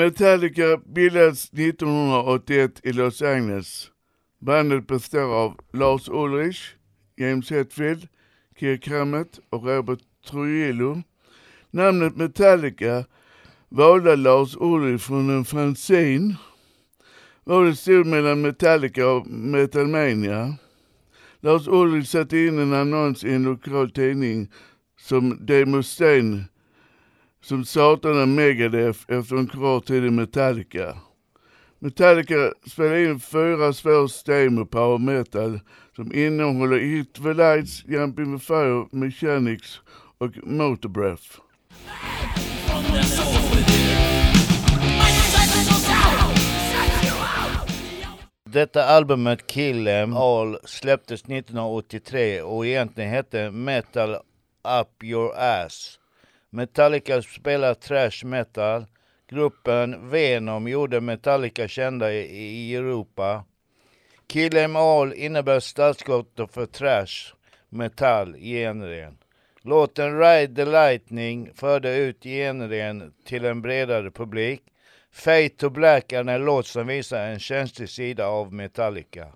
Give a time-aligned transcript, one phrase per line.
[0.00, 3.90] Metallica bildades 1981 i Los Angeles.
[4.38, 6.76] Bandet består av Lars Ulrich,
[7.16, 8.08] James Hetfield,
[8.60, 11.02] Kirk Hammett och Robert Trujillo.
[11.70, 13.04] Namnet Metallica
[13.68, 16.36] valde Lars Ulrich från en fanzine.
[17.44, 20.54] Valet stod mellan Metallica och Metalmania.
[21.40, 24.50] Lars Ulrich satte in en annons i en lokal tidning
[25.00, 26.44] som Demo Steen
[27.40, 30.96] som startade Megadeth efter en kort tid i Metallica.
[31.78, 35.60] Metallica spelade in fyra svårs med power metal
[35.96, 39.80] som innehåller Hit the Lights, Jumping the Fire, Mechanics
[40.18, 41.40] och Motorbreath.
[48.44, 54.14] Detta albumet Kill Em All släpptes 1983 och egentligen hette Metal
[54.80, 55.99] Up Your Ass.
[56.50, 58.86] Metallica spelar thrash metal.
[59.28, 63.44] Gruppen Venom gjorde Metallica kända i Europa.
[64.26, 67.34] Kill Em All innebär startskottet för thrash
[67.68, 69.18] metal-genren.
[69.62, 74.62] Låten Ride the Lightning förde ut genren till en bredare publik.
[75.12, 79.28] Fate to Black är en låt som visar en känslig sida av Metallica.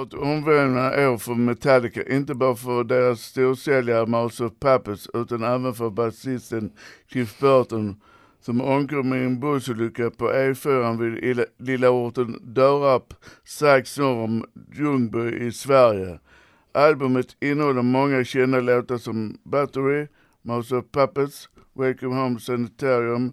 [0.00, 5.42] Var ett omvälvande år för Metallica, inte bara för deras storsäljare Mouse of Puppets utan
[5.42, 6.72] även för basisten
[7.08, 8.00] Cliff Burton
[8.40, 15.46] som omkom i en bussolycka på E4 vid lilla orten Dörrarp strax norr om Ljungby
[15.46, 16.18] i Sverige.
[16.74, 20.06] Albumet innehåller många kända låtar som Battery,
[20.42, 23.32] Mouse of Puppets, Welcome Home Sanitarium,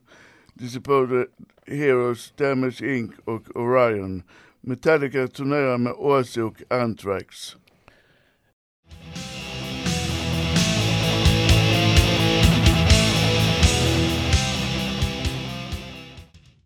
[0.53, 1.27] Disappointed
[1.67, 4.23] Heroes, Damage Inc och Orion.
[4.67, 7.55] Metallica turnerar med Ozzy och Anthrax.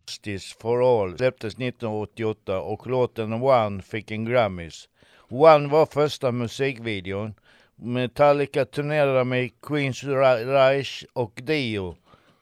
[0.08, 4.90] Justice for All släpptes 1988 och låten One fick en Grammys.
[5.30, 7.34] One var första musikvideon.
[7.76, 11.96] Metallica turnerade med Queens Reich och Dio.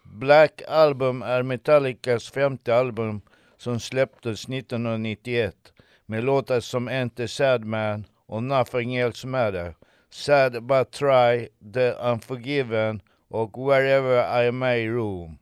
[0.03, 3.21] Black Album är Metallicas femte album
[3.59, 5.55] som släpptes 1991
[6.05, 9.75] med låtar som Enter Sadman och Nothing Else Matter,
[10.09, 15.37] Sad But Try, The Unforgiven och Wherever I May Roam.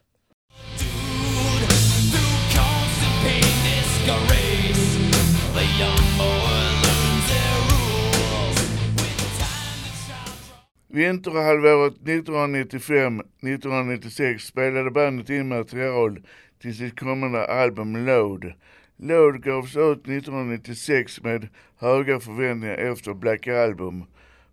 [10.90, 16.20] Vinterhalvåret 1995-1996 spelade bandet in material
[16.62, 18.54] till sitt kommande album Load.
[18.98, 21.48] Load gavs ut 1996 med
[21.78, 24.04] höga förväntningar efter Black Album.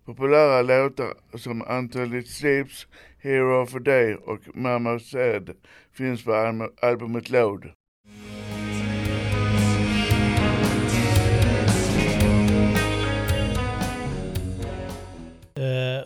[0.05, 5.55] Populära låtar som Until Sleeps, Hero of a Day och Mama Said
[5.93, 6.33] finns på
[6.81, 7.71] albumet Load.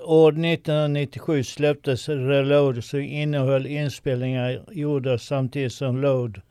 [0.05, 6.41] År 1997 släpptes Reload som innehöll inspelningar gjorda samtidigt som Load.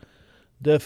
[0.64, 0.78] The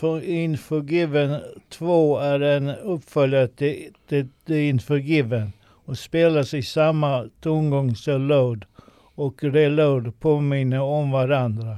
[0.44, 5.52] Unforgiven 2 är en uppföljare till The, The Unforgiven
[5.86, 8.64] och spelas i samma tongång som Load
[9.14, 11.76] och Reload påminner om varandra.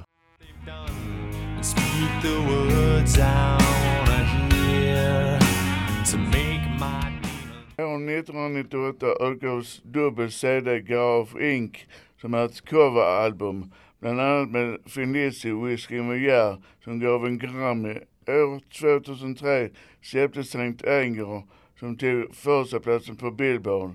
[7.95, 11.87] Från 1998 utgavs dubbel CD Garage Inc.
[12.21, 17.95] som är ett coveralbum, bland annat med Felici Whiskey Mojär som gav en Grammy.
[18.27, 19.71] År 2003
[20.03, 21.43] släpptes Sankt Anger
[21.79, 23.91] som tog första platsen på Billboard.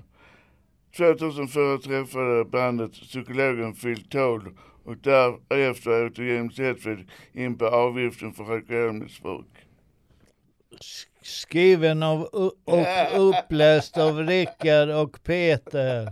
[0.98, 4.42] 2004 träffade bandet psykologen Phil Toll
[4.84, 9.69] och därefter åkte James Hetfield in på avgiften för alkoholmissbruk
[11.22, 16.12] Skriven av och uppläst av Rickard och Peter.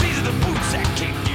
[0.00, 1.29] These are the boots that kick